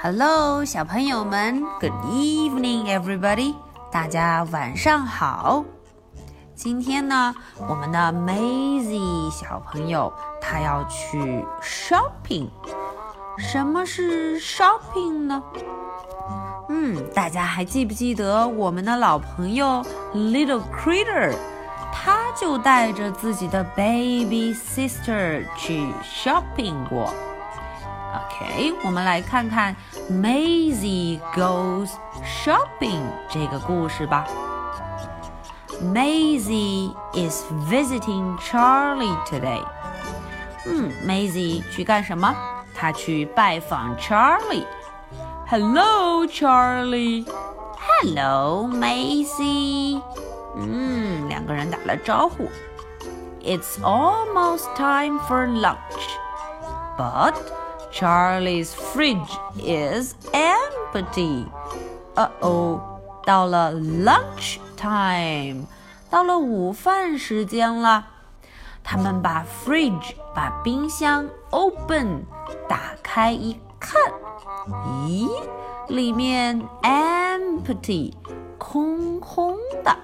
[0.00, 3.54] Hello，小朋友们，Good evening, everybody！
[3.90, 5.64] 大家晚上好。
[6.54, 7.34] 今天呢，
[7.68, 12.48] 我们的 Maisie 小朋友他要去 shopping。
[13.38, 15.42] 什么是 shopping 呢？
[16.68, 19.84] 嗯，大家还记不记得我们的老朋友
[20.14, 21.34] Little Critter？
[21.92, 27.13] 他就带着自己的 baby sister 去 shopping 过。
[28.13, 29.75] OK，我们来看看
[30.11, 31.91] Maisie Goes
[32.23, 34.25] Shopping 这个故事吧。
[35.81, 39.61] Maisie is visiting Charlie today。
[40.65, 42.33] 嗯，Maisie 去干什么？
[42.75, 47.25] 她去拜访 Charlie。Hello, Charlie.
[48.01, 50.01] Hello, Maisie.
[50.58, 52.48] 嗯，两个人打了招呼。
[53.40, 55.76] It's almost time for lunch,
[56.98, 57.34] but
[57.92, 61.44] Charlie's fridge is empty.
[62.14, 62.80] 呃哦，
[63.24, 65.64] 到了 lunch time，
[66.10, 68.06] 到了午饭时间了。
[68.82, 72.24] 他们把 fridge 把冰箱 open
[72.68, 74.00] 打开一看，
[75.06, 75.28] 咦，
[75.88, 78.12] 里面 empty
[78.58, 79.96] 空空的。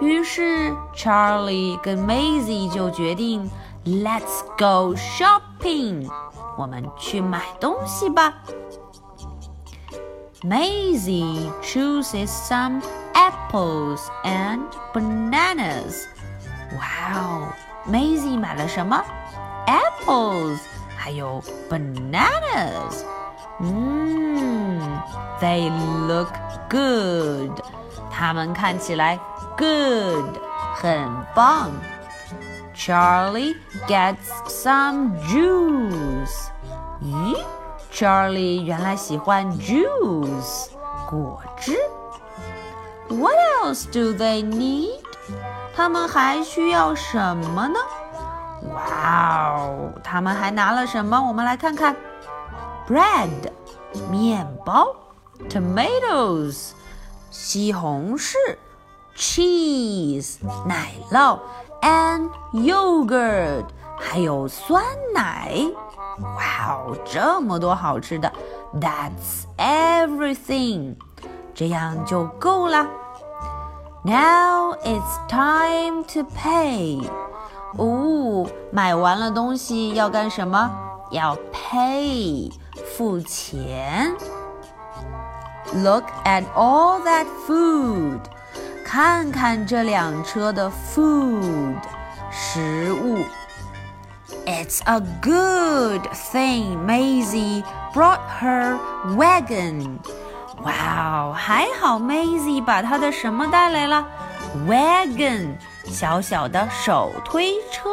[0.00, 3.50] 于是 Charlie 跟 Maisie 就决定，
[3.84, 6.08] Let's go shopping，
[6.56, 8.34] 我们去买东西吧。
[10.42, 12.80] Maisie chooses some
[13.14, 14.62] apples and
[14.94, 16.04] bananas.
[16.72, 17.48] Wow,
[17.86, 19.02] Maisie 买了什么？
[19.66, 20.58] Apples，
[20.96, 23.04] 还有 bananas。
[23.60, 24.80] 嗯，
[25.40, 25.70] They
[26.06, 26.32] look
[26.70, 27.60] good。
[28.14, 29.18] 它们看起来
[29.56, 30.36] good，
[30.74, 31.70] 很棒。
[32.74, 33.56] Charlie
[33.86, 34.16] gets
[34.48, 36.48] some juice。
[37.02, 37.36] 咦，
[37.92, 40.68] Charlie 原来喜欢 juice
[41.08, 41.76] 果汁。
[43.08, 45.00] What else do they need？
[45.74, 47.78] 他们还需要什么呢？
[48.72, 51.20] 哇哦，他们还拿了什么？
[51.20, 51.96] 我们来看看：
[52.88, 53.30] bread
[54.10, 54.94] 面包，
[55.48, 56.70] tomatoes
[57.37, 58.33] 西红柿
[59.13, 61.37] ，cheese 奶酪
[61.81, 63.65] ，and yogurt
[63.99, 64.81] 还有酸
[65.13, 65.53] 奶。
[66.17, 68.31] 哇哦，这么多好吃的
[68.79, 70.95] ！That's everything，
[71.53, 72.87] 这样就够了。
[74.05, 77.05] Now it's time to pay。
[77.77, 80.71] 哦，买完了东西要干什么？
[81.11, 82.49] 要 pay，
[82.95, 84.15] 付钱。
[85.72, 88.20] Look at all that food。
[88.84, 91.76] 看看这辆车的 food，
[92.30, 93.24] 食物。
[94.46, 97.62] It's a good thing Maisie
[97.94, 98.78] brought her
[99.16, 99.98] wagon.
[100.62, 104.04] 哇哦，还好 Maisie 把她的什么带来了？
[104.66, 105.56] Wagon，
[105.86, 107.88] 小小的手推车。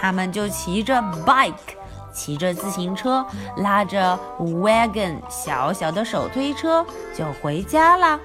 [0.00, 1.76] 他们就骑着 bike，
[2.12, 3.24] 骑着自行车，
[3.56, 6.84] 拉着 wagon 小小的手推车
[7.14, 8.18] 就回家啦。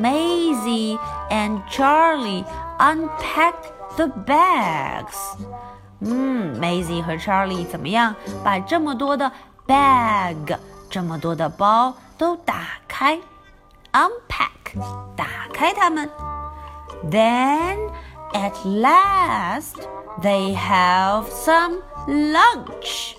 [0.00, 0.98] Maisie
[1.30, 2.44] and Charlie
[2.78, 3.54] unpack
[3.96, 5.16] the bags。
[6.00, 8.14] 嗯，Maisie 和 Charlie 怎么样？
[8.44, 9.32] 把这么多的
[9.66, 10.56] bag，
[10.88, 13.18] 这么多的包都打开，
[13.92, 14.78] unpack，
[15.16, 16.08] 打开它们。
[17.10, 17.78] Then
[18.32, 19.74] at last
[20.22, 23.15] they have some lunch。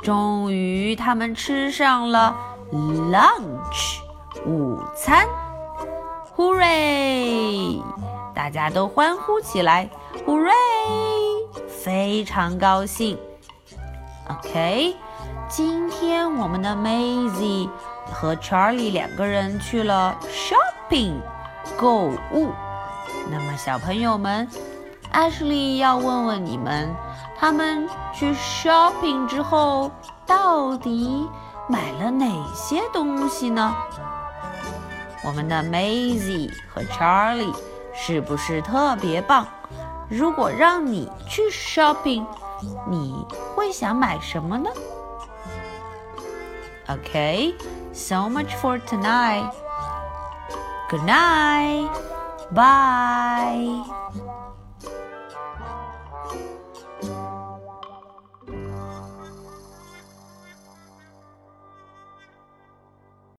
[0.00, 2.36] 终于他们吃上了
[2.72, 4.00] lunch，
[4.44, 5.26] 午餐。
[6.36, 7.80] Hooray！
[8.34, 9.88] 大家都欢呼起来
[10.26, 10.52] ，Hooray！
[11.68, 13.16] 非常高兴。
[14.28, 14.96] OK，
[15.48, 17.70] 今天我们的 Maisie
[18.12, 21.14] 和 Charlie 两个人去了 shopping
[21.78, 22.52] 购物。
[23.30, 24.48] 那么小朋友们
[25.13, 26.95] ，Ashley 要问问你们，
[27.37, 29.91] 他们去 shopping 之后
[30.25, 31.27] 到底
[31.67, 33.75] 买了哪些东西呢？
[35.23, 37.53] 我们的 Maisie 和 Charlie
[37.93, 39.45] 是不是特别棒？
[40.07, 42.25] 如果让你去 shopping，
[42.87, 43.25] 你
[43.55, 44.69] 会想买什么呢？
[46.87, 47.53] Okay,
[47.93, 49.51] so much for tonight.
[50.89, 51.89] Good night.
[52.51, 53.83] Bye.